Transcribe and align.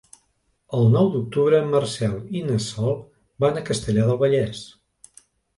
El 0.77 0.87
nou 0.93 1.11
d'octubre 1.15 1.59
en 1.65 1.69
Marcel 1.75 2.17
i 2.39 2.43
na 2.47 2.57
Sol 2.69 2.97
van 3.47 3.61
a 3.63 3.67
Castellar 3.71 4.07
del 4.09 4.21
Vallès. 4.25 4.65